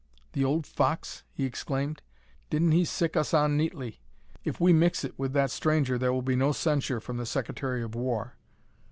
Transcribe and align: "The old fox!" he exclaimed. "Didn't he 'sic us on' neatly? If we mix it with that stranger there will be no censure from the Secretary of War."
"The 0.33 0.43
old 0.43 0.65
fox!" 0.65 1.21
he 1.31 1.45
exclaimed. 1.45 2.01
"Didn't 2.49 2.71
he 2.71 2.85
'sic 2.85 3.15
us 3.15 3.35
on' 3.35 3.55
neatly? 3.55 4.01
If 4.43 4.59
we 4.59 4.73
mix 4.73 5.03
it 5.03 5.13
with 5.15 5.33
that 5.33 5.51
stranger 5.51 5.99
there 5.99 6.11
will 6.11 6.23
be 6.23 6.35
no 6.35 6.53
censure 6.53 6.99
from 6.99 7.17
the 7.17 7.25
Secretary 7.27 7.83
of 7.83 7.93
War." 7.93 8.35